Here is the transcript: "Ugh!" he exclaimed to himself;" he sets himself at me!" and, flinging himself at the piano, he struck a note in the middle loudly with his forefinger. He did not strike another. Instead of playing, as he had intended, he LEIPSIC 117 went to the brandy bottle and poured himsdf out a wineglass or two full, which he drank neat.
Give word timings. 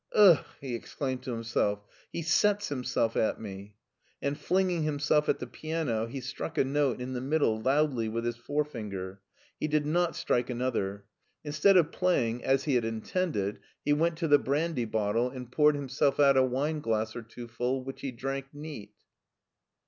"Ugh!" 0.15 0.43
he 0.61 0.73
exclaimed 0.73 1.21
to 1.21 1.31
himself;" 1.31 1.83
he 2.11 2.23
sets 2.23 2.69
himself 2.69 3.15
at 3.15 3.39
me!" 3.39 3.75
and, 4.23 4.35
flinging 4.35 4.81
himself 4.81 5.29
at 5.29 5.37
the 5.37 5.45
piano, 5.45 6.07
he 6.07 6.19
struck 6.21 6.57
a 6.57 6.63
note 6.63 6.99
in 6.99 7.13
the 7.13 7.21
middle 7.21 7.61
loudly 7.61 8.09
with 8.09 8.25
his 8.25 8.35
forefinger. 8.35 9.21
He 9.59 9.67
did 9.67 9.85
not 9.85 10.15
strike 10.15 10.49
another. 10.49 11.05
Instead 11.43 11.77
of 11.77 11.91
playing, 11.91 12.43
as 12.43 12.63
he 12.63 12.73
had 12.73 12.83
intended, 12.83 13.59
he 13.85 13.91
LEIPSIC 13.93 13.99
117 13.99 13.99
went 13.99 14.17
to 14.17 14.27
the 14.27 14.43
brandy 14.43 14.85
bottle 14.85 15.29
and 15.29 15.51
poured 15.51 15.75
himsdf 15.75 16.19
out 16.19 16.35
a 16.35 16.41
wineglass 16.41 17.15
or 17.15 17.21
two 17.21 17.47
full, 17.47 17.83
which 17.83 18.01
he 18.01 18.11
drank 18.11 18.47
neat. 18.51 18.95